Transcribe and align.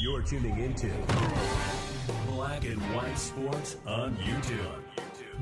You're 0.00 0.22
tuning 0.22 0.58
into 0.58 0.90
Black 2.28 2.64
and 2.64 2.80
White 2.94 3.18
Sports 3.18 3.76
on 3.86 4.16
YouTube. 4.16 4.80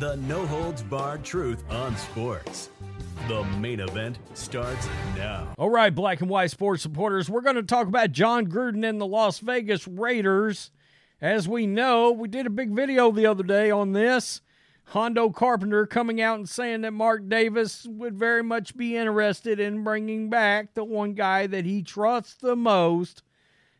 The 0.00 0.16
no 0.16 0.44
holds 0.46 0.82
barred 0.82 1.22
truth 1.22 1.62
on 1.70 1.96
sports. 1.96 2.70
The 3.28 3.44
main 3.44 3.78
event 3.78 4.18
starts 4.34 4.88
now. 5.16 5.54
All 5.58 5.70
right, 5.70 5.94
Black 5.94 6.20
and 6.20 6.28
White 6.28 6.50
Sports 6.50 6.82
supporters, 6.82 7.30
we're 7.30 7.40
going 7.42 7.54
to 7.54 7.62
talk 7.62 7.86
about 7.86 8.10
Jon 8.10 8.48
Gruden 8.48 8.84
and 8.86 9.00
the 9.00 9.06
Las 9.06 9.38
Vegas 9.38 9.86
Raiders. 9.86 10.72
As 11.20 11.48
we 11.48 11.66
know, 11.66 12.10
we 12.10 12.26
did 12.26 12.46
a 12.46 12.50
big 12.50 12.70
video 12.70 13.12
the 13.12 13.26
other 13.26 13.44
day 13.44 13.70
on 13.70 13.92
this. 13.92 14.40
Hondo 14.90 15.30
Carpenter 15.30 15.84
coming 15.86 16.20
out 16.20 16.38
and 16.38 16.48
saying 16.48 16.82
that 16.82 16.92
Mark 16.92 17.28
Davis 17.28 17.86
would 17.88 18.16
very 18.16 18.42
much 18.42 18.76
be 18.76 18.96
interested 18.96 19.58
in 19.58 19.82
bringing 19.82 20.30
back 20.30 20.74
the 20.74 20.84
one 20.84 21.14
guy 21.14 21.46
that 21.48 21.64
he 21.64 21.82
trusts 21.82 22.34
the 22.34 22.54
most 22.54 23.22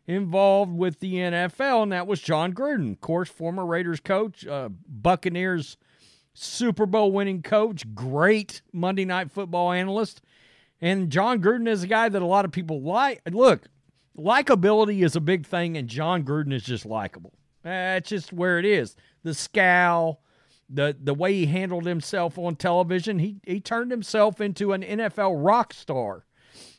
involved 0.07 0.73
with 0.73 1.01
the 1.01 1.15
NFL, 1.15 1.85
and 1.85 1.93
that 1.93 2.07
was 2.07 2.21
Jon 2.21 2.53
Gruden, 2.53 2.93
of 2.93 3.01
course, 3.01 3.29
former 3.29 3.65
Raiders 3.65 4.01
coach, 4.01 4.47
uh, 4.47 4.69
Buccaneers 4.89 5.77
Super 6.35 6.87
Bowl 6.87 7.13
winning 7.13 7.43
coach, 7.43 7.93
great 7.95 8.63
Monday 8.73 9.05
Night 9.05 9.31
Football 9.31 9.73
analyst. 9.73 10.21
And 10.81 11.11
Jon 11.11 11.41
Gruden 11.41 11.69
is 11.69 11.83
a 11.83 11.89
guy 11.89 12.09
that 12.09 12.21
a 12.21 12.27
lot 12.27 12.45
of 12.45 12.53
people 12.53 12.83
like. 12.83 13.23
Look, 13.31 13.69
likability 14.19 15.05
is 15.05 15.17
a 15.17 15.21
big 15.21 15.47
thing, 15.47 15.77
and 15.77 15.89
Jon 15.89 16.25
Gruden 16.25 16.53
is 16.53 16.63
just 16.63 16.85
likable. 16.85 17.33
That's 17.63 18.09
just 18.09 18.33
where 18.33 18.59
it 18.59 18.65
is. 18.65 18.97
The 19.23 19.35
scowl, 19.35 20.21
the 20.69 20.97
the 21.01 21.15
way 21.15 21.33
he 21.33 21.47
handled 21.47 21.87
himself 21.87 22.39
on 22.39 22.57
television, 22.57 23.19
he 23.19 23.37
he 23.45 23.61
turned 23.61 23.91
himself 23.91 24.41
into 24.41 24.73
an 24.73 24.83
NFL 24.83 25.45
rock 25.45 25.73
star, 25.73 26.25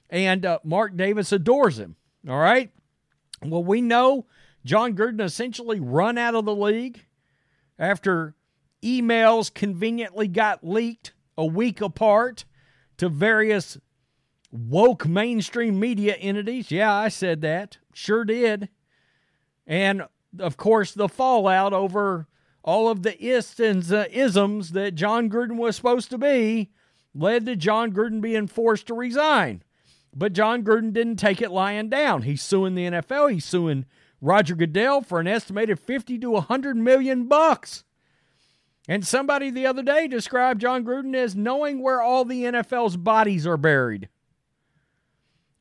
and 0.09 0.45
uh, 0.45 0.59
Mark 0.63 0.95
Davis 0.95 1.31
adores 1.31 1.79
him. 1.79 1.95
All 2.27 2.37
right, 2.37 2.71
well 3.43 3.63
we 3.63 3.81
know 3.81 4.25
Jon 4.65 4.93
Gruden 4.95 5.21
essentially 5.21 5.79
run 5.79 6.17
out 6.17 6.35
of 6.35 6.45
the 6.45 6.55
league 6.55 7.05
after 7.79 8.35
emails 8.83 9.53
conveniently 9.53 10.27
got 10.27 10.65
leaked 10.65 11.13
a 11.37 11.45
week 11.45 11.81
apart 11.81 12.45
to 12.97 13.09
various 13.09 13.77
woke 14.51 15.07
mainstream 15.07 15.79
media 15.79 16.15
entities. 16.15 16.71
Yeah, 16.71 16.93
I 16.93 17.09
said 17.09 17.41
that. 17.41 17.77
Sure 17.93 18.25
did. 18.25 18.69
And 19.65 20.03
of 20.39 20.57
course, 20.57 20.93
the 20.93 21.09
fallout 21.09 21.73
over 21.73 22.27
all 22.67 22.89
of 22.89 23.01
the 23.01 23.25
ists 23.25 23.61
and 23.61 23.81
isms 24.11 24.73
that 24.73 24.93
Jon 24.93 25.29
Gruden 25.29 25.55
was 25.55 25.77
supposed 25.77 26.09
to 26.09 26.17
be 26.17 26.69
led 27.15 27.45
to 27.45 27.55
Jon 27.55 27.93
Gruden 27.93 28.19
being 28.19 28.45
forced 28.45 28.87
to 28.87 28.93
resign. 28.93 29.63
But 30.13 30.33
Jon 30.33 30.63
Gruden 30.63 30.91
didn't 30.91 31.15
take 31.15 31.41
it 31.41 31.49
lying 31.49 31.87
down. 31.89 32.23
He's 32.23 32.41
suing 32.41 32.75
the 32.75 32.85
NFL. 32.85 33.31
He's 33.31 33.45
suing 33.45 33.85
Roger 34.19 34.53
Goodell 34.53 35.01
for 35.01 35.21
an 35.21 35.27
estimated 35.27 35.79
50 35.79 36.19
to 36.19 36.31
100 36.31 36.75
million 36.75 37.29
bucks. 37.29 37.85
And 38.85 39.07
somebody 39.07 39.49
the 39.49 39.65
other 39.65 39.83
day 39.83 40.09
described 40.09 40.59
Jon 40.59 40.83
Gruden 40.83 41.15
as 41.15 41.37
knowing 41.37 41.81
where 41.81 42.01
all 42.01 42.25
the 42.25 42.43
NFL's 42.43 42.97
bodies 42.97 43.47
are 43.47 43.57
buried. 43.57 44.09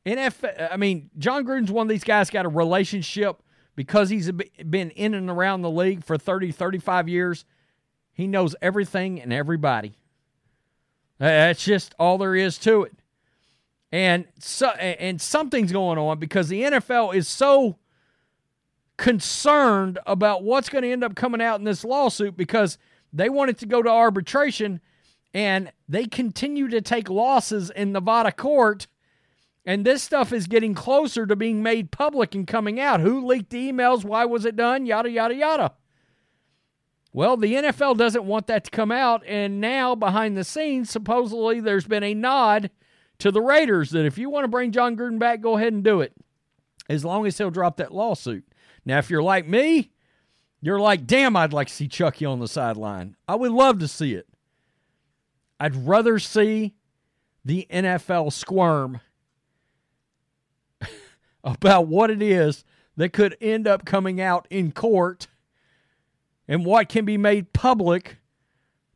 NFL, 0.05 0.73
I 0.73 0.75
mean, 0.75 1.09
Jon 1.17 1.45
Gruden's 1.45 1.71
one 1.71 1.85
of 1.85 1.89
these 1.89 2.03
guys 2.03 2.29
got 2.29 2.45
a 2.45 2.49
relationship 2.49 3.41
because 3.77 4.09
he's 4.09 4.31
been 4.31 4.89
in 4.89 5.13
and 5.13 5.29
around 5.29 5.61
the 5.61 5.69
league 5.69 6.03
for 6.03 6.17
30, 6.17 6.51
35 6.51 7.07
years, 7.07 7.45
he 8.11 8.25
knows 8.25 8.55
everything 8.59 9.21
and 9.21 9.31
everybody. 9.31 9.99
That's 11.19 11.63
just 11.63 11.93
all 11.99 12.17
there 12.17 12.35
is 12.35 12.57
to 12.59 12.83
it. 12.83 12.93
And 13.91 14.25
so 14.39 14.69
and 14.71 15.21
something's 15.21 15.71
going 15.71 15.99
on 15.99 16.17
because 16.17 16.49
the 16.49 16.63
NFL 16.63 17.15
is 17.15 17.27
so 17.27 17.77
concerned 18.97 19.99
about 20.07 20.43
what's 20.43 20.69
going 20.69 20.81
to 20.81 20.91
end 20.91 21.03
up 21.03 21.15
coming 21.15 21.41
out 21.41 21.59
in 21.59 21.63
this 21.63 21.85
lawsuit 21.85 22.35
because 22.35 22.79
they 23.13 23.29
want 23.29 23.51
it 23.51 23.59
to 23.59 23.67
go 23.67 23.83
to 23.83 23.89
arbitration 23.89 24.81
and 25.35 25.71
they 25.87 26.05
continue 26.05 26.67
to 26.67 26.81
take 26.81 27.09
losses 27.09 27.69
in 27.69 27.91
Nevada 27.91 28.31
court 28.31 28.87
and 29.67 29.85
this 29.85 30.01
stuff 30.01 30.31
is 30.31 30.47
getting 30.47 30.73
closer 30.73 31.27
to 31.27 31.35
being 31.35 31.61
made 31.61 31.91
public 31.91 32.33
and 32.33 32.47
coming 32.47 32.79
out. 32.79 33.01
Who 33.01 33.25
leaked 33.25 33.49
the 33.49 33.69
emails? 33.69 34.05
Why 34.05 34.23
was 34.23 34.45
it 34.45 34.55
done? 34.55 34.85
Yada, 34.85 35.09
yada, 35.11 35.35
yada. 35.35 35.73
Well, 37.11 37.35
the 37.35 37.53
NFL 37.53 37.97
doesn't 37.97 38.23
want 38.23 38.47
that 38.47 38.63
to 38.63 38.71
come 38.71 38.93
out. 38.93 39.23
And 39.27 39.59
now, 39.59 39.93
behind 39.93 40.37
the 40.37 40.45
scenes, 40.45 40.89
supposedly 40.89 41.59
there's 41.59 41.85
been 41.85 42.03
a 42.03 42.13
nod 42.13 42.71
to 43.19 43.29
the 43.29 43.41
Raiders 43.41 43.89
that 43.89 44.05
if 44.05 44.17
you 44.17 44.29
want 44.29 44.45
to 44.45 44.49
bring 44.49 44.71
Jon 44.71 44.95
Gruden 44.95 45.19
back, 45.19 45.41
go 45.41 45.57
ahead 45.57 45.73
and 45.73 45.83
do 45.83 45.99
it, 45.99 46.13
as 46.87 47.03
long 47.03 47.27
as 47.27 47.37
he'll 47.37 47.51
drop 47.51 47.75
that 47.77 47.93
lawsuit. 47.93 48.45
Now, 48.85 48.99
if 48.99 49.09
you're 49.09 49.21
like 49.21 49.49
me, 49.49 49.91
you're 50.61 50.79
like, 50.79 51.05
damn, 51.05 51.35
I'd 51.35 51.51
like 51.51 51.67
to 51.67 51.73
see 51.73 51.89
Chucky 51.89 52.23
on 52.23 52.39
the 52.39 52.47
sideline. 52.47 53.17
I 53.27 53.35
would 53.35 53.51
love 53.51 53.79
to 53.79 53.87
see 53.89 54.13
it. 54.13 54.29
I'd 55.59 55.87
rather 55.87 56.19
see 56.19 56.75
the 57.43 57.67
NFL 57.69 58.31
squirm 58.31 59.01
about 61.47 61.87
what 61.87 62.11
it 62.11 62.21
is 62.21 62.63
that 62.97 63.13
could 63.13 63.37
end 63.39 63.67
up 63.67 63.85
coming 63.85 64.19
out 64.19 64.47
in 64.49 64.71
court 64.71 65.27
and 66.47 66.65
what 66.65 66.89
can 66.89 67.05
be 67.05 67.17
made 67.17 67.53
public 67.53 68.17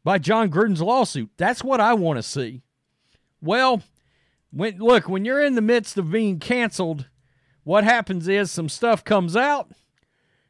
by 0.04 0.18
Jon 0.18 0.50
Gruden's 0.50 0.82
lawsuit. 0.82 1.30
That's 1.38 1.64
what 1.64 1.80
I 1.80 1.94
want 1.94 2.18
to 2.18 2.24
see. 2.24 2.62
Well, 3.42 3.82
when 4.52 4.80
look, 4.80 5.08
when 5.08 5.24
you're 5.24 5.44
in 5.44 5.56
the 5.56 5.62
midst 5.62 5.98
of 5.98 6.12
being 6.12 6.40
canceled, 6.40 7.08
what 7.64 7.84
happens 7.84 8.28
is 8.28 8.52
some 8.52 8.70
stuff 8.70 9.04
comes 9.04 9.36
out 9.36 9.72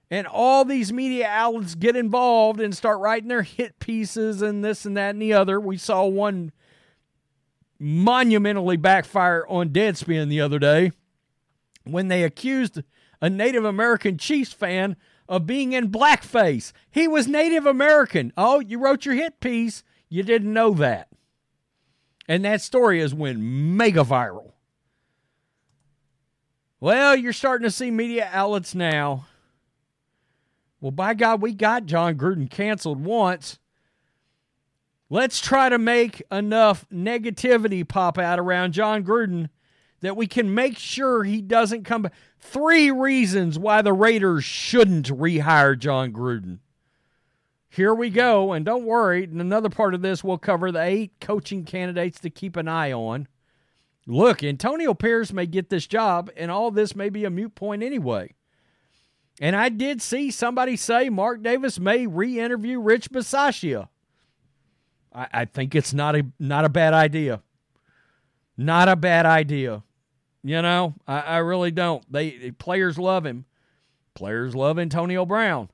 and 0.10 0.26
all 0.26 0.66
these 0.66 0.92
media 0.92 1.28
outlets 1.28 1.76
get 1.76 1.96
involved 1.96 2.60
and 2.60 2.76
start 2.76 3.00
writing 3.00 3.30
their 3.30 3.44
hit 3.44 3.80
pieces 3.80 4.42
and 4.42 4.64
this 4.64 4.86
and 4.86 4.98
that 4.98 5.12
and 5.12 5.22
the 5.22 5.34
other. 5.34 5.60
We 5.60 5.78
saw 5.78 6.06
one 6.06 6.52
monumentally 7.78 8.78
backfire 8.78 9.46
on 9.48 9.70
Deadspin 9.70 10.30
the 10.30 10.42
other 10.42 10.60
day 10.60 10.92
when 11.84 12.08
they 12.08 12.24
accused 12.24 12.82
a 13.22 13.30
Native 13.30 13.66
American 13.66 14.18
Chiefs 14.18 14.54
fan 14.54 14.96
of 15.30 15.46
being 15.46 15.74
in 15.74 15.92
blackface. 15.92 16.74
He 16.90 17.08
was 17.08 17.28
Native 17.28 17.66
American. 17.66 18.34
Oh, 18.36 18.60
you 18.60 18.80
wrote 18.80 19.06
your 19.06 19.16
hit 19.16 19.40
piece. 19.40 19.84
You 20.10 20.24
didn't 20.24 20.52
know 20.52 20.74
that. 20.74 21.08
And 22.28 22.44
that 22.46 22.62
story 22.62 23.00
has 23.00 23.14
went 23.14 23.40
mega 23.40 24.04
viral. 24.04 24.54
Well, 26.80 27.16
you're 27.16 27.34
starting 27.34 27.64
to 27.64 27.72
see 27.72 27.92
media 27.92 28.30
outlets 28.32 28.74
now. 28.74 29.28
Well, 30.82 30.92
by 30.92 31.14
God, 31.14 31.42
we 31.42 31.54
got 31.54 31.86
Jon 31.86 32.16
Gruden 32.16 32.50
canceled 32.50 33.04
once. 33.04 33.60
Let's 35.10 35.40
try 35.40 35.70
to 35.70 35.78
make 35.78 36.24
enough 36.32 36.86
negativity 36.92 37.88
pop 37.88 38.18
out 38.18 38.40
around 38.40 38.72
Jon 38.74 39.04
Gruden 39.04 39.50
that 40.02 40.18
we 40.18 40.28
can 40.28 40.54
make 40.54 40.78
sure 40.78 41.24
he 41.24 41.42
doesn't 41.42 41.84
come 41.84 42.04
back. 42.04 42.14
Three 42.40 42.92
reasons 42.92 43.58
why 43.58 43.82
the 43.82 43.94
Raiders 43.94 44.44
shouldn't 44.44 45.08
rehire 45.08 45.78
Jon 45.78 46.12
Gruden. 46.12 46.60
Here 47.70 47.94
we 47.94 48.10
go. 48.10 48.52
And 48.52 48.66
don't 48.66 48.84
worry, 48.84 49.24
in 49.24 49.40
another 49.40 49.70
part 49.70 49.94
of 49.94 50.02
this, 50.02 50.24
we'll 50.24 50.38
cover 50.38 50.72
the 50.72 50.82
eight 50.82 51.14
coaching 51.22 51.64
candidates 51.64 52.20
to 52.20 52.30
keep 52.30 52.58
an 52.58 52.68
eye 52.68 52.92
on. 52.92 53.28
Look, 54.08 54.44
Antonio 54.44 54.94
Pierce 54.94 55.32
may 55.32 55.46
get 55.46 55.70
this 55.70 55.88
job, 55.88 56.32
and 56.36 56.52
all 56.52 56.72
this 56.72 56.96
may 56.96 57.10
be 57.10 57.24
a 57.24 57.30
mute 57.30 57.56
point 57.56 57.84
anyway. 57.84 58.34
And 59.40 59.56
I 59.56 59.70
did 59.70 60.02
see 60.02 60.32
somebody 60.32 60.76
say 60.76 61.10
Mark 61.10 61.42
Davis 61.42 61.80
may 61.80 62.08
re-interview 62.08 62.80
Rich 62.80 63.12
Bisaccia. 63.12 63.88
I, 65.14 65.28
I 65.32 65.46
think 65.46 65.76
it's 65.76 65.94
not 65.94 66.16
a 66.16 66.26
not 66.40 66.66
a 66.66 66.70
bad 66.70 66.94
idea. 66.94 67.42
Not 68.58 68.90
a 68.90 68.96
bad 68.96 69.26
idea. 69.26 69.84
You 70.44 70.62
know, 70.62 70.96
I, 71.08 71.20
I 71.22 71.38
really 71.38 71.72
don't. 71.72 72.04
They 72.12 72.52
players 72.52 72.98
love 72.98 73.26
him. 73.26 73.46
Players 74.16 74.56
love 74.56 74.80
Antonio 74.80 75.26
Brown. 75.26 75.70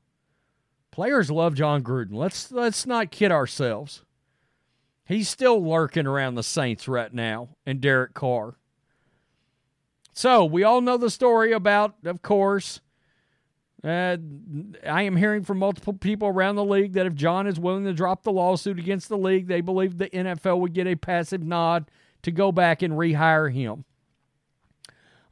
Players 0.92 1.32
love 1.32 1.54
Jon 1.56 1.84
Gruden. 1.84 2.14
Let's 2.14 2.52
let's 2.52 2.86
not 2.86 3.12
kid 3.12 3.32
ourselves. 3.32 4.04
He's 5.06 5.30
still 5.30 5.64
lurking 5.64 6.06
around 6.06 6.36
the 6.36 6.44
Saints 6.44 6.88
right 6.88 7.14
now 7.14 7.50
and 7.66 7.80
Derek 7.80 8.14
Carr. 8.14 8.56
So 10.12 10.44
we 10.44 10.64
all 10.64 10.82
know 10.82 10.98
the 10.98 11.10
story 11.10 11.54
about, 11.54 11.96
of 12.04 12.22
course. 12.22 12.82
Uh, 13.84 14.18
I 14.86 15.04
am 15.04 15.16
hearing 15.16 15.44
from 15.44 15.60
multiple 15.60 15.94
people 15.94 16.28
around 16.28 16.56
the 16.56 16.66
league 16.66 16.94
that 16.94 17.06
if 17.06 17.14
John 17.14 17.48
is 17.48 17.60
willing 17.60 17.86
to 17.86 17.94
drop 17.94 18.24
the 18.24 18.32
lawsuit 18.32 18.80
against 18.80 19.08
the 19.08 19.18
league, 19.18 19.48
they 19.48 19.62
believe 19.62 19.98
the 19.98 20.10
NFL 20.10 20.60
would 20.60 20.74
get 20.74 20.88
a 20.88 20.96
passive 20.96 21.44
nod 21.44 21.90
to 22.24 22.32
go 22.32 22.52
back 22.52 22.82
and 22.82 22.96
rehire 22.96 23.54
him. 23.54 23.86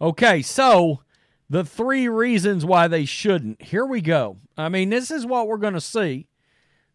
Okay, 0.01 0.41
so 0.41 1.01
the 1.49 1.63
three 1.63 2.07
reasons 2.07 2.65
why 2.65 2.87
they 2.87 3.05
shouldn't. 3.05 3.61
Here 3.61 3.85
we 3.85 4.01
go. 4.01 4.37
I 4.57 4.69
mean, 4.69 4.89
this 4.89 5.11
is 5.11 5.25
what 5.25 5.47
we're 5.47 5.57
going 5.57 5.73
to 5.73 5.81
see. 5.81 6.27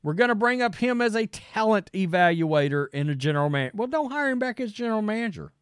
We're 0.02 0.14
going 0.14 0.28
to 0.28 0.34
bring 0.34 0.62
up 0.62 0.76
him 0.76 1.00
as 1.00 1.14
a 1.14 1.26
talent 1.26 1.90
evaluator 1.92 2.86
and 2.92 3.10
a 3.10 3.14
general 3.14 3.50
manager. 3.50 3.76
Well, 3.76 3.88
don't 3.88 4.10
hire 4.10 4.30
him 4.30 4.38
back 4.38 4.58
as 4.60 4.72
general 4.72 5.02
manager. 5.02 5.52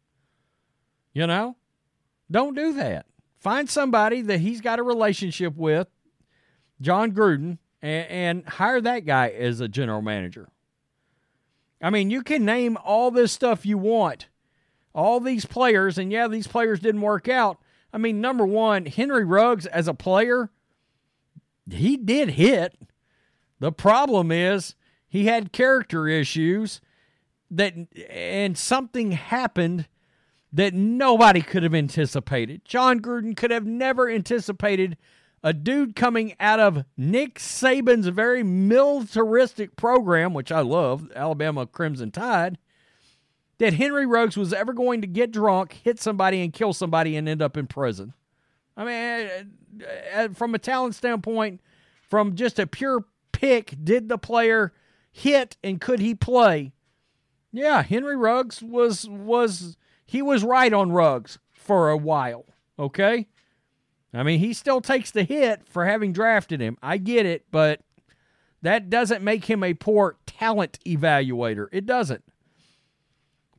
You 1.13 1.27
know? 1.27 1.57
Don't 2.31 2.55
do 2.55 2.73
that. 2.73 3.05
Find 3.39 3.69
somebody 3.69 4.21
that 4.21 4.39
he's 4.39 4.61
got 4.61 4.79
a 4.79 4.83
relationship 4.83 5.55
with, 5.55 5.87
Jon 6.79 7.11
Gruden, 7.11 7.57
and, 7.81 8.07
and 8.07 8.45
hire 8.47 8.81
that 8.81 9.05
guy 9.05 9.29
as 9.29 9.59
a 9.59 9.67
general 9.67 10.01
manager. 10.01 10.49
I 11.81 11.89
mean, 11.89 12.09
you 12.09 12.23
can 12.23 12.45
name 12.45 12.77
all 12.83 13.11
this 13.11 13.31
stuff 13.31 13.65
you 13.65 13.77
want, 13.77 14.28
all 14.99 15.19
these 15.19 15.45
players, 15.45 15.97
and 15.97 16.11
yeah, 16.11 16.27
these 16.27 16.47
players 16.47 16.79
didn't 16.79 17.01
work 17.01 17.27
out. 17.27 17.57
I 17.93 17.97
mean, 17.97 18.21
number 18.21 18.45
one, 18.45 18.85
Henry 18.85 19.23
Ruggs 19.23 19.65
as 19.65 19.87
a 19.87 19.93
player, 19.93 20.51
he 21.69 21.97
did 21.97 22.31
hit. 22.31 22.77
The 23.59 23.71
problem 23.71 24.31
is 24.31 24.75
he 25.07 25.25
had 25.25 25.51
character 25.51 26.07
issues 26.07 26.81
that 27.49 27.73
and 28.09 28.57
something 28.57 29.13
happened 29.13 29.87
that 30.51 30.73
nobody 30.73 31.41
could 31.41 31.63
have 31.63 31.75
anticipated. 31.75 32.65
Jon 32.65 32.99
Gruden 32.99 33.35
could 33.35 33.51
have 33.51 33.65
never 33.65 34.09
anticipated 34.09 34.97
a 35.43 35.53
dude 35.53 35.95
coming 35.95 36.35
out 36.39 36.59
of 36.59 36.83
Nick 36.97 37.39
Saban's 37.39 38.07
very 38.07 38.43
militaristic 38.43 39.75
program, 39.75 40.33
which 40.33 40.51
I 40.51 40.61
love, 40.61 41.09
Alabama 41.15 41.65
Crimson 41.65 42.11
Tide, 42.11 42.57
that 43.59 43.73
Henry 43.73 44.05
Ruggs 44.05 44.35
was 44.35 44.51
ever 44.51 44.73
going 44.73 45.01
to 45.01 45.07
get 45.07 45.31
drunk, 45.31 45.73
hit 45.83 45.99
somebody, 45.99 46.41
and 46.41 46.51
kill 46.51 46.73
somebody 46.73 47.15
and 47.15 47.29
end 47.29 47.41
up 47.41 47.55
in 47.55 47.67
prison. 47.67 48.13
I 48.75 48.85
mean, 48.85 49.29
uh, 49.83 50.15
uh, 50.15 50.29
from 50.29 50.55
a 50.55 50.59
talent 50.59 50.95
standpoint, 50.95 51.61
from 52.01 52.35
just 52.35 52.57
a 52.57 52.65
pure 52.65 53.05
pick, 53.31 53.75
did 53.83 54.09
the 54.09 54.17
player 54.17 54.73
hit 55.11 55.57
and 55.63 55.79
could 55.79 55.99
he 55.99 56.15
play? 56.15 56.71
Yeah, 57.51 57.83
Henry 57.83 58.15
Ruggs 58.15 58.61
was 58.61 59.07
was 59.09 59.75
he 60.05 60.21
was 60.21 60.43
right 60.43 60.71
on 60.71 60.91
Ruggs 60.91 61.39
for 61.51 61.89
a 61.89 61.97
while. 61.97 62.45
Okay, 62.77 63.27
I 64.13 64.23
mean 64.23 64.39
he 64.39 64.53
still 64.53 64.81
takes 64.81 65.11
the 65.11 65.23
hit 65.23 65.67
for 65.67 65.85
having 65.85 66.13
drafted 66.13 66.61
him. 66.61 66.77
I 66.81 66.97
get 66.97 67.25
it, 67.25 67.45
but 67.51 67.81
that 68.61 68.89
doesn't 68.89 69.23
make 69.23 69.45
him 69.45 69.63
a 69.63 69.73
poor 69.73 70.17
talent 70.25 70.79
evaluator. 70.85 71.67
It 71.71 71.85
doesn't. 71.85 72.23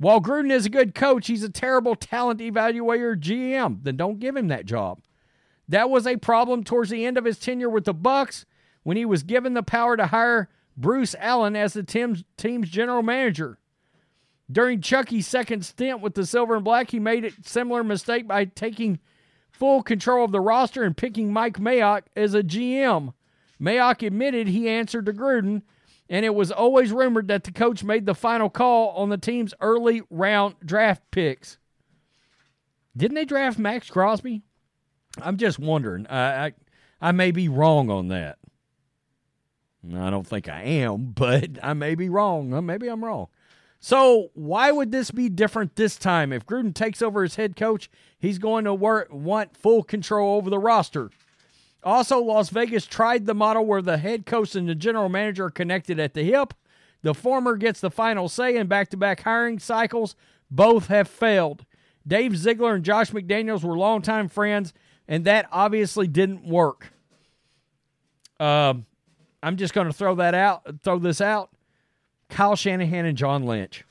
While 0.01 0.23
Gruden 0.23 0.51
is 0.51 0.65
a 0.65 0.71
good 0.71 0.95
coach, 0.95 1.27
he's 1.27 1.43
a 1.43 1.51
terrible 1.51 1.95
talent 1.95 2.41
evaluator 2.41 3.21
GM. 3.21 3.85
Then 3.85 3.99
don't 3.99 4.19
give 4.19 4.35
him 4.35 4.49
that 4.49 4.65
job. 4.65 5.03
That 5.69 5.91
was 5.91 6.07
a 6.07 6.17
problem 6.17 6.65
towards 6.65 6.89
the 6.89 7.05
end 7.05 7.19
of 7.19 7.27
his 7.27 7.39
tenure 7.39 7.69
with 7.69 7.85
the 7.85 7.95
Bucs 7.95 8.47
when 8.83 8.97
he 8.97 9.05
was 9.05 9.23
given 9.23 9.53
the 9.53 9.63
power 9.63 9.99
to 9.99 10.07
hire 10.07 10.49
Bruce 10.75 11.15
Allen 11.19 11.55
as 11.55 11.75
the 11.75 11.83
team's, 11.83 12.25
general 12.71 13.03
manager. 13.03 13.59
During 14.51 14.81
Chucky's 14.81 15.27
second 15.27 15.67
stint 15.67 16.01
with 16.01 16.15
the 16.15 16.25
Silver 16.25 16.55
and 16.55 16.65
Black, 16.65 16.93
he 16.93 16.99
made 16.99 17.27
a 17.27 17.33
similar 17.45 17.85
mistake 17.85 18.27
by 18.27 18.47
taking 18.47 19.01
full 19.53 19.83
control 19.83 20.25
of 20.25 20.33
the 20.33 20.41
roster 20.41 20.83
and 20.83 20.97
picking 20.97 21.31
Mike 21.31 21.59
Mayock 21.59 22.05
as 22.17 22.33
a 22.33 22.43
GM. 22.43 23.13
Mayock 23.61 24.05
admitted 24.05 24.49
he 24.49 24.67
answered 24.67 25.05
to 25.05 25.13
Gruden 25.13 25.61
and 26.11 26.27
it 26.27 26.35
was 26.35 26.51
always 26.51 26.91
rumored 26.91 27.29
that 27.29 27.45
the 27.45 27.53
coach 27.53 27.85
made 27.85 28.05
the 28.05 28.15
final 28.15 28.51
call 28.51 28.91
on 28.91 29.09
the 29.09 29.17
team's 29.17 29.55
early 29.61 30.03
round 30.11 30.57
draft 30.63 31.03
picks. 31.13 31.57
Didn't 32.97 33.15
they 33.15 33.25
draft 33.25 33.59
Maxx 33.59 33.89
Crosby? 33.89 34.43
I'm 35.23 35.37
just 35.37 35.61
wondering. 35.61 36.09
I, 36.09 36.47
I, 36.47 36.53
I 37.01 37.13
may 37.13 37.31
be 37.31 37.49
wrong 37.49 37.91
on 37.91 38.09
that. 38.09 38.39
I 39.97 40.11
don't 40.11 40.27
think 40.27 40.49
I 40.49 40.63
am, 40.63 41.13
but 41.15 41.59
I 41.63 41.75
may 41.75 41.95
be 41.95 42.09
wrong. 42.09 42.53
Uh, 42.53 42.61
maybe 42.61 42.89
I'm 42.89 43.05
wrong. 43.05 43.29
So 43.79 44.31
why 44.35 44.73
would 44.73 44.91
this 44.93 45.13
be 45.13 45.29
different 45.29 45.77
this 45.77 45.97
time? 45.97 46.33
If 46.33 46.45
Gruden 46.45 46.75
takes 46.75 47.01
over 47.01 47.23
as 47.23 47.37
head 47.37 47.57
coach, 47.57 47.89
he's 48.19 48.39
going 48.39 48.65
to 48.65 48.75
work, 48.75 49.09
want 49.13 49.57
full 49.57 49.85
control 49.85 50.37
over 50.37 50.51
the 50.51 50.59
roster. 50.59 51.11
Also, 51.83 52.19
Las 52.19 52.51
Vegas 52.51 52.87
tried 52.87 53.27
the 53.27 53.35
model 53.35 53.65
where 53.65 53.83
the 53.83 53.99
head 53.99 54.27
coach 54.27 54.55
and 54.55 54.69
the 54.69 54.75
general 54.75 55.09
manager 55.09 55.47
are 55.47 55.51
connected 55.51 55.99
at 55.99 56.15
the 56.15 56.23
hip. 56.23 56.53
The 57.03 57.15
former 57.15 57.57
gets 57.57 57.81
the 57.81 57.91
final 57.91 58.29
say 58.29 58.57
in 58.57 58.67
back 58.67 58.91
to 58.91 58.97
back 58.97 59.23
hiring 59.23 59.59
cycles. 59.59 60.15
Both 60.51 60.89
have 60.89 61.09
failed. 61.09 61.65
Dave 62.07 62.37
Ziegler 62.37 62.75
and 62.75 62.85
Josh 62.85 63.11
McDaniels 63.13 63.63
were 63.63 63.77
longtime 63.77 64.29
friends, 64.29 64.75
and 65.09 65.25
that 65.25 65.47
obviously 65.51 66.07
didn't 66.07 66.45
work. 66.45 66.93
Uh, 68.39 68.75
I'm 69.43 69.57
just 69.57 69.75
going 69.75 69.87
to 69.87 69.93
throw 69.93 70.15
that 70.17 70.35
out, 70.35 70.83
throw 70.83 70.99
this 70.99 71.21
out. 71.21 71.51
Kyle 72.29 72.57
Shanahan 72.57 73.07
and 73.07 73.17
John 73.17 73.45
Lynch. 73.45 73.85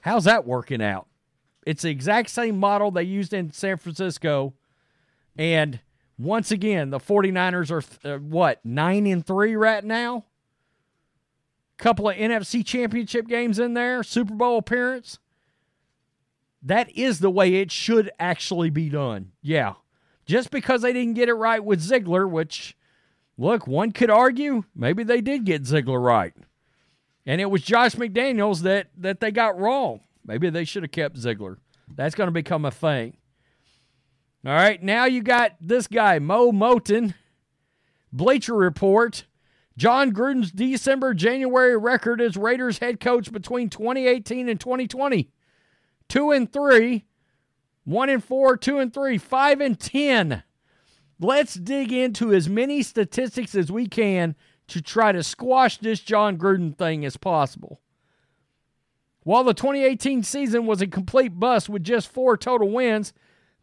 How's 0.00 0.24
that 0.24 0.46
working 0.46 0.82
out? 0.82 1.06
It's 1.64 1.82
the 1.82 1.90
exact 1.90 2.30
same 2.30 2.58
model 2.58 2.90
they 2.90 3.04
used 3.04 3.32
in 3.32 3.52
San 3.52 3.76
Francisco, 3.76 4.54
and 5.36 5.80
once 6.18 6.50
again, 6.50 6.90
the 6.90 6.98
49ers 6.98 7.70
are 7.70 8.08
uh, 8.08 8.18
what, 8.18 8.64
9 8.64 9.06
and 9.06 9.26
3 9.26 9.56
right 9.56 9.84
now? 9.84 10.24
Couple 11.78 12.08
of 12.08 12.16
NFC 12.16 12.64
championship 12.64 13.26
games 13.26 13.58
in 13.58 13.74
there, 13.74 14.02
Super 14.02 14.34
Bowl 14.34 14.58
appearance. 14.58 15.18
That 16.62 16.96
is 16.96 17.18
the 17.18 17.30
way 17.30 17.56
it 17.56 17.72
should 17.72 18.10
actually 18.20 18.70
be 18.70 18.88
done. 18.88 19.32
Yeah. 19.42 19.74
Just 20.26 20.50
because 20.52 20.82
they 20.82 20.92
didn't 20.92 21.14
get 21.14 21.28
it 21.28 21.34
right 21.34 21.64
with 21.64 21.80
Ziegler, 21.80 22.28
which 22.28 22.76
look, 23.36 23.66
one 23.66 23.90
could 23.90 24.10
argue 24.10 24.64
maybe 24.74 25.02
they 25.02 25.20
did 25.20 25.44
get 25.44 25.66
Ziegler 25.66 25.98
right. 25.98 26.34
And 27.26 27.40
it 27.40 27.50
was 27.50 27.62
Josh 27.62 27.96
McDaniels 27.96 28.60
that 28.60 28.88
that 28.96 29.18
they 29.18 29.32
got 29.32 29.58
wrong. 29.58 30.00
Maybe 30.24 30.50
they 30.50 30.64
should 30.64 30.84
have 30.84 30.92
kept 30.92 31.16
Ziegler. 31.16 31.58
That's 31.94 32.14
going 32.14 32.28
to 32.28 32.32
become 32.32 32.64
a 32.64 32.70
thing. 32.70 33.16
All 34.44 34.52
right, 34.52 34.82
now 34.82 35.04
you 35.04 35.22
got 35.22 35.52
this 35.60 35.86
guy, 35.86 36.18
Mo 36.18 36.50
Moton, 36.50 37.14
Bleacher 38.12 38.54
Report. 38.54 39.24
Jon 39.76 40.12
Gruden's 40.12 40.50
December 40.50 41.14
January 41.14 41.76
record 41.76 42.20
as 42.20 42.36
Raiders 42.36 42.78
head 42.78 43.00
coach 43.00 43.32
between 43.32 43.70
2018 43.70 44.48
and 44.48 44.60
2020. 44.60 45.30
2 46.08 46.30
and 46.30 46.52
3, 46.52 47.04
1 47.84 48.08
and 48.10 48.24
4, 48.24 48.56
2 48.56 48.78
and 48.78 48.92
3, 48.92 49.16
5 49.16 49.60
and 49.60 49.80
10. 49.80 50.42
Let's 51.20 51.54
dig 51.54 51.92
into 51.92 52.34
as 52.34 52.48
many 52.48 52.82
statistics 52.82 53.54
as 53.54 53.72
we 53.72 53.86
can 53.86 54.34
to 54.68 54.82
try 54.82 55.12
to 55.12 55.22
squash 55.22 55.78
this 55.78 56.00
Jon 56.00 56.36
Gruden 56.36 56.76
thing 56.76 57.04
as 57.04 57.16
possible. 57.16 57.80
While 59.22 59.44
the 59.44 59.54
2018 59.54 60.24
season 60.24 60.66
was 60.66 60.82
a 60.82 60.86
complete 60.86 61.38
bust 61.38 61.68
with 61.68 61.84
just 61.84 62.12
four 62.12 62.36
total 62.36 62.70
wins, 62.70 63.12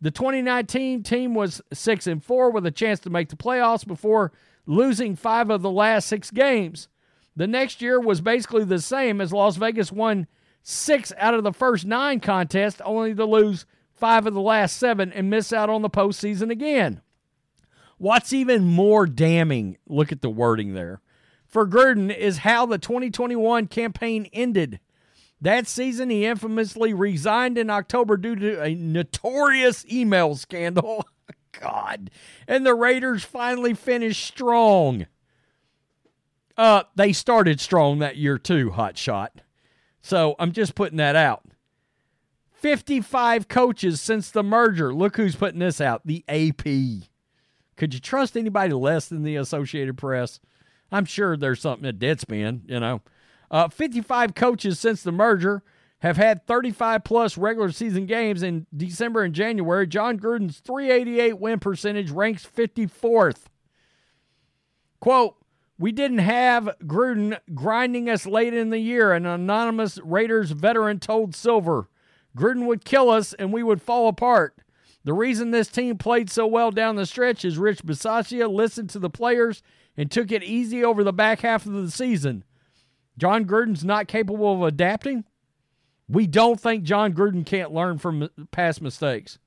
the 0.02 0.12
2019 0.12 1.04
team 1.04 1.34
was 1.34 1.62
6 1.74 2.08
and 2.08 2.24
4 2.24 2.52
with 2.52 2.66
a 2.66 2.72
chance 2.72 3.00
to 3.02 3.10
make 3.10 3.30
the 3.30 3.36
playoffs 3.36 3.86
before 3.86 4.32
losing 4.66 5.16
5 5.16 5.50
of 5.50 5.62
the 5.62 5.72
last 5.72 6.08
6 6.08 6.32
games. 6.32 6.88
The 7.36 7.48
next 7.48 7.82
year 7.82 8.00
was 8.00 8.22
basically 8.22 8.64
the 8.64 8.80
same 8.80 9.22
as 9.22 9.34
Las 9.34 9.58
Vegas 9.58 9.92
won 9.92 10.28
6 10.64 11.14
out 11.18 11.34
of 11.34 11.44
the 11.44 11.54
first 11.54 11.86
9 11.86 12.20
contests 12.20 12.82
only 12.86 13.14
to 13.16 13.26
lose 13.26 13.66
5 13.94 14.28
of 14.28 14.34
the 14.34 14.42
last 14.42 14.78
7 14.78 15.12
and 15.12 15.30
miss 15.30 15.52
out 15.52 15.70
on 15.70 15.82
the 15.82 15.90
postseason 15.90 16.50
again. 16.50 17.02
What's 17.98 18.32
even 18.32 18.64
more 18.64 19.06
damning, 19.06 19.78
look 19.88 20.14
at 20.14 20.22
the 20.22 20.30
wording 20.30 20.74
there, 20.74 21.02
for 21.46 21.68
Gruden 21.68 22.16
is 22.16 22.40
how 22.40 22.66
the 22.66 22.78
2021 22.78 23.68
campaign 23.68 24.30
ended. 24.32 24.80
That 25.42 25.68
season, 25.68 26.10
he 26.10 26.26
infamously 26.26 26.94
resigned 26.94 27.58
in 27.58 27.70
October 27.70 28.18
due 28.18 28.36
to 28.36 28.62
a 28.62 28.76
notorious 28.76 29.86
email 29.92 30.36
scandal. 30.36 31.06
God. 31.60 32.10
And 32.48 32.66
the 32.66 32.74
Raiders 32.74 33.24
finally 33.24 33.74
finished 33.74 34.26
strong. 34.26 35.08
Uh, 36.58 36.84
they 36.96 37.14
started 37.14 37.60
strong 37.62 38.00
that 38.00 38.18
year 38.18 38.38
too, 38.38 38.72
hot 38.72 38.98
shot. 38.98 39.42
So 40.02 40.36
I'm 40.40 40.52
just 40.52 40.76
putting 40.76 40.98
that 40.98 41.16
out. 41.16 41.44
55 42.52 43.48
coaches 43.48 44.02
since 44.02 44.30
the 44.30 44.44
merger. 44.44 44.94
Look 44.94 45.16
who's 45.16 45.36
putting 45.36 45.60
this 45.60 45.80
out 45.80 46.06
the 46.06 46.26
AP. 46.28 47.08
Could 47.78 47.94
you 47.94 48.02
trust 48.02 48.36
anybody 48.36 48.74
less 48.74 49.08
than 49.08 49.24
the 49.24 49.38
Associated 49.38 49.98
Press? 49.98 50.42
I'm 50.92 51.06
sure 51.06 51.38
there's 51.38 51.62
something 51.62 51.88
at 51.88 52.00
Deadspin, 52.00 52.70
you 52.70 52.80
know. 52.82 53.02
Uh, 53.52 53.68
55 53.68 54.36
coaches 54.36 54.80
since 54.80 55.02
the 55.04 55.12
merger, 55.12 55.64
have 56.00 56.18
had 56.18 56.48
35 56.48 57.04
plus 57.04 57.38
regular 57.38 57.72
season 57.72 58.06
games 58.06 58.42
in 58.42 58.66
December 58.76 59.24
and 59.24 59.34
January, 59.34 59.86
Jon 59.86 60.18
Gruden's 60.18 60.60
388 60.60 61.40
win 61.40 61.60
percentage 61.60 62.10
ranks 62.10 62.46
54th. 62.46 63.46
Quote, 65.00 65.36
we 65.78 65.92
didn't 65.92 66.20
have 66.20 66.70
Gruden 66.84 67.38
grinding 67.54 68.10
us 68.10 68.26
late 68.26 68.54
in 68.54 68.70
the 68.70 68.80
year, 68.80 69.14
an 69.14 69.26
anonymous 69.26 69.98
Raiders 70.04 70.52
veteran 70.52 71.00
told 71.00 71.36
Silver. 71.36 71.90
Gruden 72.38 72.66
would 72.66 72.86
kill 72.86 73.10
us 73.10 73.34
and 73.34 73.54
we 73.54 73.64
would 73.64 73.82
fall 73.82 74.08
apart. 74.08 74.58
The 75.06 75.14
reason 75.14 75.52
this 75.52 75.70
team 75.70 75.98
played 75.98 76.30
so 76.30 76.46
well 76.46 76.72
down 76.72 76.98
the 76.98 77.06
stretch 77.06 77.46
is 77.46 77.58
Rich 77.58 77.86
Bisaccia 77.86 78.52
listened 78.52 78.90
to 78.92 79.00
the 79.00 79.10
players 79.10 79.64
and 79.96 80.12
took 80.12 80.32
it 80.32 80.44
easy 80.44 80.84
over 80.84 81.04
the 81.04 81.14
back 81.14 81.42
half 81.42 81.66
of 81.66 81.74
the 81.74 81.92
season. 81.92 82.44
Jon 83.20 83.46
Gruden's 83.46 83.86
not 83.86 84.08
capable 84.08 84.54
of 84.54 84.62
adapting. 84.64 85.26
We 86.08 86.26
don't 86.26 86.60
think 86.60 86.84
Jon 86.84 87.14
Gruden 87.14 87.46
can't 87.46 87.72
learn 87.72 88.00
from 88.00 88.30
past 88.52 88.82
mistakes. 88.82 89.38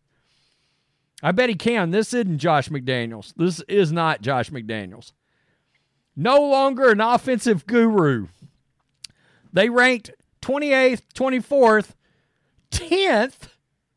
I 1.23 1.33
bet 1.33 1.49
he 1.49 1.55
can. 1.55 1.91
This 1.91 2.15
isn't 2.15 2.39
Josh 2.39 2.69
McDaniels. 2.69 3.33
This 3.37 3.61
is 3.69 3.91
not 3.93 4.23
Josh 4.23 4.51
McDaniels. 4.51 5.13
No 6.15 6.41
longer 6.41 6.91
an 6.91 7.01
offensive 7.01 7.67
guru. 7.67 8.29
They 9.53 9.69
ranked 9.69 10.11
28th, 10.43 11.03
24th, 11.15 11.91
10th. 12.71 13.49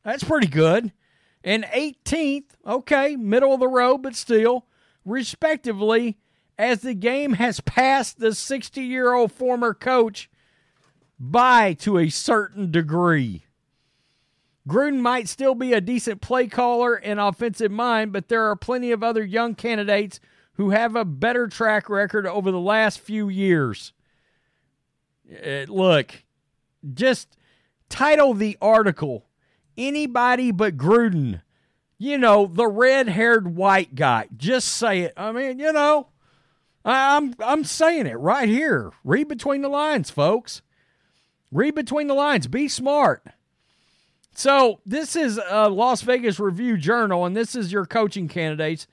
That's 0.03 0.23
pretty 0.23 0.47
good 0.47 0.91
and 1.45 1.63
18th, 1.65 2.55
okay, 2.65 3.15
middle 3.15 3.53
of 3.53 3.59
the 3.59 3.67
road, 3.67 3.99
but 3.99 4.15
still, 4.15 4.65
respectively, 5.05 6.17
as 6.57 6.81
the 6.81 6.93
game 6.93 7.33
has 7.33 7.59
passed 7.61 8.19
the 8.19 8.33
60 8.33 8.81
year 8.81 9.13
old 9.13 9.31
former 9.31 9.73
coach 9.73 10.29
by 11.19 11.73
to 11.73 11.97
a 11.97 12.09
certain 12.09 12.71
degree. 12.71 13.43
Gruden 14.67 14.99
might 14.99 15.29
still 15.29 15.53
be 15.53 15.73
a 15.73 15.81
decent 15.81 16.21
play 16.21 16.47
caller 16.47 16.95
and 16.95 17.19
offensive 17.19 17.71
mind, 17.71 18.11
but 18.11 18.29
there 18.29 18.43
are 18.49 18.55
plenty 18.55 18.91
of 18.91 19.03
other 19.03 19.23
young 19.23 19.53
candidates 19.53 20.19
who 20.53 20.71
have 20.71 20.95
a 20.95 21.05
better 21.05 21.47
track 21.47 21.89
record 21.89 22.25
over 22.25 22.49
the 22.49 22.59
last 22.59 22.99
few 22.99 23.29
years. 23.29 23.93
Uh, 25.29 25.65
look, 25.67 26.23
just 26.93 27.37
title 27.89 28.33
the 28.33 28.57
article 28.61 29.25
anybody 29.77 30.51
but 30.51 30.77
Gruden. 30.77 31.41
You 31.97 32.17
know, 32.17 32.45
the 32.45 32.67
red 32.67 33.07
haired 33.07 33.55
white 33.55 33.95
guy. 33.95 34.27
Just 34.35 34.67
say 34.67 35.01
it. 35.01 35.13
I 35.15 35.31
mean, 35.31 35.59
you 35.59 35.71
know, 35.71 36.09
I'm 36.85 37.33
I'm 37.39 37.63
saying 37.63 38.05
it 38.05 38.19
right 38.19 38.47
here. 38.47 38.91
Read 39.03 39.27
between 39.27 39.61
the 39.61 39.69
lines, 39.69 40.11
folks. 40.11 40.61
Read 41.51 41.73
between 41.73 42.07
the 42.07 42.13
lines. 42.13 42.47
Be 42.47 42.67
smart. 42.67 43.23
So 44.33 44.81
this 44.85 45.15
is 45.15 45.39
a 45.49 45.69
Las 45.69 46.01
Vegas 46.01 46.39
Review 46.39 46.77
Journal, 46.77 47.25
and 47.25 47.35
this 47.35 47.55
is 47.55 47.71
your 47.71 47.85
coaching 47.85 48.27
candidates. 48.27 48.85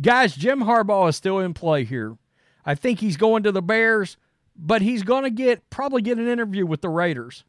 Guys, 0.00 0.36
Jim 0.36 0.60
Harbaugh 0.60 1.08
is 1.08 1.16
still 1.16 1.38
in 1.40 1.54
play 1.54 1.84
here. 1.84 2.16
I 2.64 2.74
think 2.74 3.00
he's 3.00 3.16
going 3.16 3.42
to 3.42 3.52
the 3.52 3.62
Bears, 3.62 4.16
but 4.54 4.82
he's 4.82 5.02
going 5.02 5.24
to 5.24 5.30
get 5.30 5.68
probably 5.70 6.02
get 6.02 6.18
an 6.18 6.28
interview 6.28 6.66
with 6.66 6.82
the 6.82 6.88
Raiders. 6.88 7.44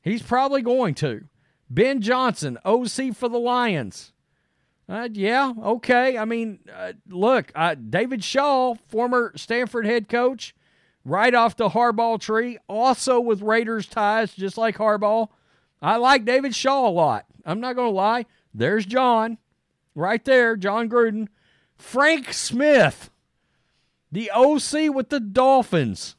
He's 0.00 0.22
probably 0.22 0.62
going 0.62 0.94
to. 0.96 1.24
Ben 1.68 2.00
Johnson, 2.00 2.58
OC 2.64 3.14
for 3.14 3.28
the 3.28 3.38
Lions. 3.38 4.11
Uh, 4.88 5.08
yeah, 5.12 5.52
okay. 5.62 6.18
I 6.18 6.24
mean, 6.24 6.60
uh, 6.74 6.92
look, 7.08 7.52
uh, 7.54 7.74
David 7.74 8.22
Shaw, 8.24 8.74
former 8.88 9.32
Stanford 9.36 9.86
head 9.86 10.08
coach, 10.08 10.54
right 11.04 11.34
off 11.34 11.56
the 11.56 11.70
Harbaugh 11.70 12.20
tree, 12.20 12.58
also 12.68 13.20
with 13.20 13.42
Raiders 13.42 13.86
ties, 13.86 14.34
just 14.34 14.58
like 14.58 14.76
Harbaugh. 14.76 15.28
I 15.80 15.96
like 15.96 16.24
David 16.24 16.54
Shaw 16.54 16.88
a 16.88 16.90
lot. 16.90 17.26
I'm 17.44 17.60
not 17.60 17.76
going 17.76 17.90
to 17.90 17.96
lie. 17.96 18.26
There's 18.54 18.84
John, 18.84 19.38
right 19.94 20.24
there, 20.24 20.56
Jon 20.56 20.88
Gruden. 20.88 21.28
Frank 21.76 22.32
Smith, 22.32 23.10
the 24.10 24.30
OC 24.32 24.94
with 24.94 25.08
the 25.08 25.20
Dolphins. 25.20 26.16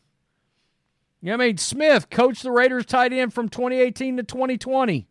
Yeah, 1.21 1.35
I 1.35 1.37
mean, 1.37 1.57
Smith 1.57 2.09
coached 2.09 2.43
the 2.43 2.51
Raiders 2.51 2.85
tight 2.85 3.13
end 3.13 3.33
from 3.33 3.47
2018 3.47 4.17
to 4.17 4.23
2020 4.23 5.07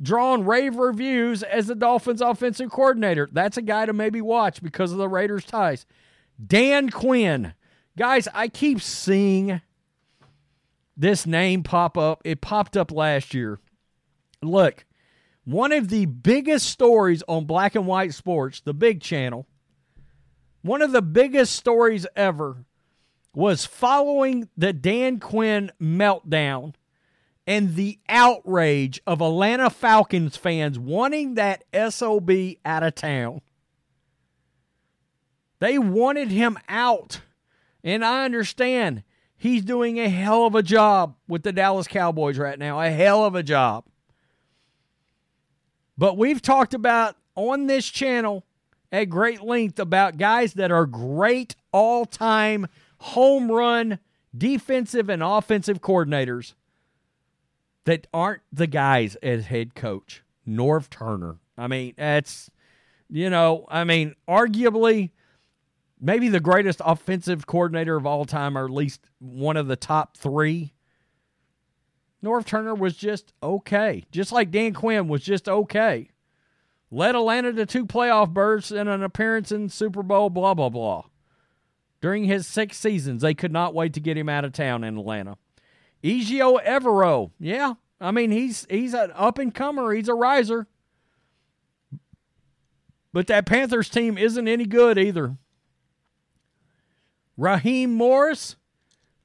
drawn 0.00 0.44
rave 0.44 0.76
reviews 0.76 1.42
as 1.42 1.66
the 1.66 1.74
Dolphins 1.74 2.20
offensive 2.20 2.70
coordinator. 2.70 3.28
That's 3.30 3.56
a 3.56 3.62
guy 3.62 3.86
to 3.86 3.92
maybe 3.92 4.20
watch 4.20 4.62
because 4.62 4.92
of 4.92 4.98
the 4.98 5.08
Raiders 5.08 5.44
ties. 5.44 5.86
Dan 6.44 6.90
Quinn. 6.90 7.54
Guys, 7.96 8.28
I 8.34 8.48
keep 8.48 8.82
seeing 8.82 9.62
this 10.96 11.26
name 11.26 11.62
pop 11.62 11.96
up. 11.96 12.20
It 12.24 12.40
popped 12.40 12.76
up 12.76 12.92
last 12.92 13.32
year. 13.32 13.58
Look, 14.42 14.84
one 15.44 15.72
of 15.72 15.88
the 15.88 16.06
biggest 16.06 16.68
stories 16.68 17.22
on 17.26 17.46
black 17.46 17.74
and 17.74 17.86
white 17.86 18.12
sports, 18.12 18.60
the 18.60 18.74
big 18.74 19.00
channel, 19.00 19.46
one 20.62 20.82
of 20.82 20.92
the 20.92 21.02
biggest 21.02 21.54
stories 21.54 22.06
ever 22.16 22.64
was 23.34 23.64
following 23.64 24.48
the 24.56 24.72
Dan 24.72 25.20
Quinn 25.20 25.70
meltdown 25.80 26.74
and 27.46 27.74
the 27.74 27.98
outrage 28.08 29.00
of 29.06 29.20
Atlanta 29.20 29.70
Falcons 29.70 30.36
fans 30.36 30.78
wanting 30.78 31.34
that 31.34 31.64
SOB 31.72 32.30
out 32.64 32.82
of 32.82 32.94
town. 32.94 33.40
They 35.60 35.78
wanted 35.78 36.30
him 36.30 36.58
out. 36.68 37.20
And 37.84 38.04
I 38.04 38.24
understand 38.24 39.04
he's 39.36 39.64
doing 39.64 40.00
a 40.00 40.08
hell 40.08 40.44
of 40.44 40.56
a 40.56 40.62
job 40.62 41.16
with 41.28 41.44
the 41.44 41.52
Dallas 41.52 41.86
Cowboys 41.86 42.36
right 42.36 42.58
now, 42.58 42.80
a 42.80 42.90
hell 42.90 43.24
of 43.24 43.36
a 43.36 43.44
job. 43.44 43.84
But 45.96 46.18
we've 46.18 46.42
talked 46.42 46.74
about 46.74 47.16
on 47.36 47.68
this 47.68 47.86
channel 47.86 48.44
at 48.90 49.04
great 49.04 49.40
length 49.42 49.78
about 49.78 50.18
guys 50.18 50.54
that 50.54 50.72
are 50.72 50.84
great 50.84 51.54
all 51.72 52.04
time 52.04 52.66
home 52.98 53.50
run 53.50 53.98
defensive 54.36 55.08
and 55.08 55.22
offensive 55.22 55.80
coordinators 55.80 56.54
that 57.86 58.06
aren't 58.12 58.42
the 58.52 58.66
guys 58.66 59.16
as 59.16 59.46
head 59.46 59.74
coach. 59.74 60.22
Norv 60.46 60.90
Turner. 60.90 61.38
I 61.56 61.66
mean, 61.66 61.94
that's, 61.96 62.50
you 63.08 63.30
know, 63.30 63.66
I 63.68 63.84
mean, 63.84 64.14
arguably 64.28 65.10
maybe 66.00 66.28
the 66.28 66.40
greatest 66.40 66.80
offensive 66.84 67.46
coordinator 67.46 67.96
of 67.96 68.06
all 68.06 68.24
time, 68.26 68.58
or 68.58 68.64
at 68.64 68.70
least 68.70 69.00
one 69.18 69.56
of 69.56 69.66
the 69.66 69.76
top 69.76 70.16
three. 70.16 70.74
Norv 72.22 72.44
Turner 72.44 72.74
was 72.74 72.96
just 72.96 73.32
okay, 73.42 74.04
just 74.10 74.32
like 74.32 74.50
Dan 74.50 74.72
Quinn 74.72 75.08
was 75.08 75.22
just 75.22 75.48
okay. 75.48 76.10
Led 76.90 77.14
Atlanta 77.14 77.52
to 77.52 77.66
two 77.66 77.86
playoff 77.86 78.30
berths 78.32 78.70
and 78.70 78.88
an 78.88 79.02
appearance 79.02 79.50
in 79.50 79.68
Super 79.68 80.02
Bowl, 80.02 80.30
blah, 80.30 80.54
blah, 80.54 80.68
blah. 80.68 81.04
During 82.00 82.24
his 82.24 82.46
six 82.46 82.78
seasons, 82.78 83.22
they 83.22 83.34
could 83.34 83.52
not 83.52 83.74
wait 83.74 83.92
to 83.94 84.00
get 84.00 84.16
him 84.16 84.28
out 84.28 84.44
of 84.44 84.52
town 84.52 84.84
in 84.84 84.98
Atlanta. 84.98 85.36
Ejiro 86.06 86.64
Evero, 86.64 87.32
yeah, 87.40 87.74
I 88.00 88.12
mean 88.12 88.30
he's 88.30 88.66
he's 88.70 88.94
an 88.94 89.10
up 89.14 89.38
and 89.38 89.54
comer. 89.54 89.92
He's 89.92 90.08
a 90.08 90.14
riser, 90.14 90.68
but 93.12 93.26
that 93.26 93.46
Panthers 93.46 93.88
team 93.88 94.16
isn't 94.16 94.46
any 94.46 94.66
good 94.66 94.98
either. 94.98 95.36
Raheem 97.36 97.92
Morris, 97.92 98.56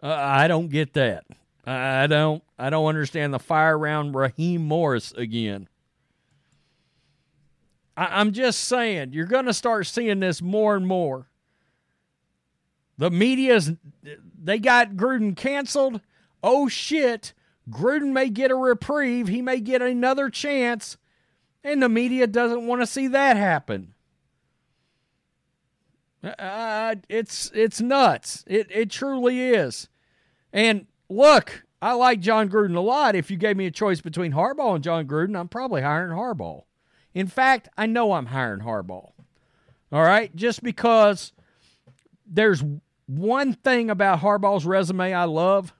uh, 0.01 0.07
I 0.07 0.47
don't 0.47 0.69
get 0.69 0.93
that. 0.93 1.25
I 1.65 2.07
don't. 2.07 2.43
I 2.57 2.69
don't 2.69 2.87
understand 2.87 3.33
the 3.33 3.39
fire 3.39 3.77
around 3.77 4.15
Raheem 4.15 4.63
Morris 4.63 5.11
again. 5.11 5.69
I, 7.95 8.19
I'm 8.19 8.31
just 8.31 8.63
saying 8.63 9.13
you're 9.13 9.25
going 9.25 9.45
to 9.45 9.53
start 9.53 9.85
seeing 9.85 10.19
this 10.19 10.41
more 10.41 10.75
and 10.75 10.87
more. 10.87 11.27
The 12.97 13.11
media's 13.11 13.71
they 14.43 14.57
got 14.57 14.93
Gruden 14.93 15.35
canceled 15.35 16.01
oh 16.43 16.67
shit, 16.67 17.33
Gruden 17.69 18.11
may 18.11 18.29
get 18.29 18.51
a 18.51 18.55
reprieve. 18.55 19.27
He 19.27 19.41
may 19.41 19.59
get 19.59 19.81
another 19.81 20.29
chance. 20.29 20.97
And 21.63 21.81
the 21.81 21.89
media 21.89 22.25
doesn't 22.27 22.65
want 22.65 22.81
to 22.81 22.87
see 22.87 23.07
that 23.07 23.37
happen. 23.37 23.93
Uh, 26.23 26.95
it's 27.09 27.51
it's 27.53 27.81
nuts. 27.81 28.43
It 28.47 28.67
it 28.69 28.89
truly 28.89 29.41
is. 29.41 29.89
And 30.53 30.87
look, 31.09 31.63
I 31.81 31.93
like 31.93 32.19
Jon 32.19 32.49
Gruden 32.49 32.75
a 32.75 32.81
lot. 32.81 33.15
If 33.15 33.31
you 33.31 33.37
gave 33.37 33.57
me 33.57 33.65
a 33.65 33.71
choice 33.71 34.01
between 34.01 34.33
Harbaugh 34.33 34.75
and 34.75 34.83
Jon 34.83 35.07
Gruden, 35.07 35.37
I'm 35.37 35.47
probably 35.47 35.81
hiring 35.81 36.15
Harbaugh. 36.15 36.63
In 37.13 37.27
fact, 37.27 37.69
I 37.77 37.87
know 37.87 38.13
I'm 38.13 38.27
hiring 38.27 38.61
Harbaugh. 38.61 39.11
All 39.91 40.03
right, 40.03 40.33
just 40.35 40.63
because 40.63 41.33
there's 42.25 42.63
one 43.07 43.53
thing 43.53 43.89
about 43.89 44.21
Harbaugh's 44.21 44.65
resume 44.65 45.13
I 45.13 45.25
love. 45.25 45.73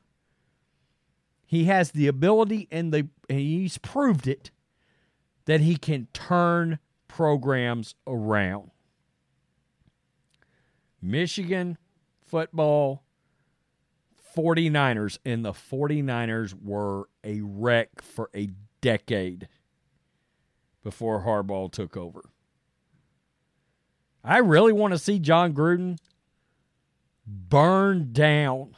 He 1.51 1.65
has 1.65 1.91
the 1.91 2.07
ability 2.07 2.69
and 2.71 2.93
the 2.93 3.09
and 3.29 3.37
he's 3.37 3.77
proved 3.77 4.25
it 4.25 4.51
that 5.43 5.59
he 5.59 5.75
can 5.75 6.07
turn 6.13 6.79
programs 7.09 7.93
around. 8.07 8.71
Michigan 11.01 11.77
football 12.21 13.03
49ers, 14.33 15.17
and 15.25 15.43
the 15.43 15.51
49ers 15.51 16.53
were 16.63 17.09
a 17.21 17.41
wreck 17.41 18.01
for 18.01 18.29
a 18.33 18.47
decade 18.79 19.49
before 20.85 21.25
Harbaugh 21.25 21.69
took 21.69 21.97
over. 21.97 22.29
I 24.23 24.37
really 24.37 24.71
want 24.71 24.93
to 24.93 24.97
see 24.97 25.19
Jon 25.19 25.51
Gruden 25.51 25.97
burn 27.27 28.13
down 28.13 28.77